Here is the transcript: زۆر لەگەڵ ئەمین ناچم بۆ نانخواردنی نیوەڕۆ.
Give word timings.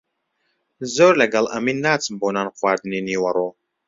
زۆر 0.95 1.13
لەگەڵ 1.21 1.45
ئەمین 1.53 1.77
ناچم 1.85 2.13
بۆ 2.21 2.27
نانخواردنی 2.35 3.05
نیوەڕۆ. 3.07 3.47